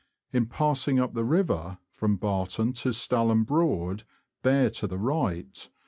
[0.33, 4.03] In passing up the river from Barton to Stalham Broad,
[4.41, 5.69] bear to the right.